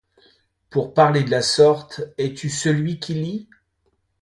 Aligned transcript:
Pour 0.71 0.95
parler 0.95 1.23
de 1.23 1.29
la 1.29 1.43
sorte, 1.43 2.01
es-tu 2.17 2.49
celui 2.49 2.99
qui 2.99 3.13
lie 3.13 3.49